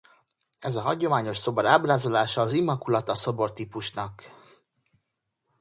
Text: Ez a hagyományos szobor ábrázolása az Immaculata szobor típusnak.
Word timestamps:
Ez 0.59 0.75
a 0.75 0.81
hagyományos 0.81 1.37
szobor 1.37 1.65
ábrázolása 1.65 2.41
az 2.41 2.53
Immaculata 2.53 3.15
szobor 3.15 3.53
típusnak. 3.53 4.23